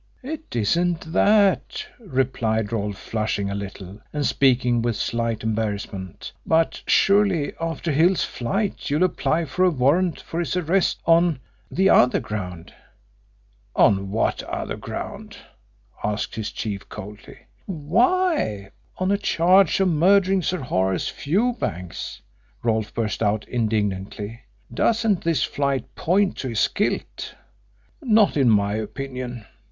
"It 0.23 0.55
isn't 0.55 1.13
that," 1.13 1.85
replied 1.99 2.71
Rolfe, 2.71 2.97
flushing 2.97 3.51
a 3.51 3.53
little, 3.53 4.01
and 4.11 4.25
speaking 4.25 4.81
with 4.81 4.95
slight 4.95 5.43
embarrassment. 5.43 6.31
"But 6.43 6.81
surely 6.87 7.53
after 7.61 7.91
Hill's 7.91 8.23
flight 8.23 8.89
you'll 8.89 9.03
apply 9.03 9.45
for 9.45 9.63
a 9.63 9.69
warrant 9.69 10.19
for 10.19 10.39
his 10.39 10.55
arrest 10.57 11.01
on 11.05 11.39
the 11.69 11.91
other 11.91 12.19
ground." 12.19 12.73
"On 13.75 14.09
what 14.09 14.41
other 14.41 14.75
ground?" 14.75 15.37
asked 16.03 16.33
his 16.33 16.51
chief 16.51 16.89
coldly. 16.89 17.37
"Why, 17.67 18.71
on 18.97 19.11
a 19.11 19.19
charge 19.19 19.79
of 19.79 19.89
murdering 19.89 20.41
Sir 20.41 20.61
Horace 20.61 21.09
Fewbanks," 21.09 22.21
Rolfe 22.63 22.91
burst 22.91 23.21
out 23.21 23.47
indignantly. 23.47 24.39
"Doesn't 24.73 25.23
this 25.23 25.43
flight 25.43 25.93
point 25.93 26.37
to 26.37 26.47
his 26.47 26.67
guilt?" 26.69 27.35
"Not 28.01 28.35
in 28.35 28.49
my 28.49 28.73
opinion." 28.77 29.45